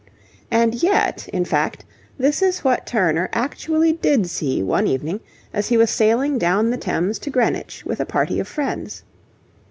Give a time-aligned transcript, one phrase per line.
[0.49, 1.85] And yet, in fact,
[2.17, 5.19] this is what Turner actually did see one evening
[5.53, 9.03] as he was sailing down the Thames to Greenwich with a party of friends.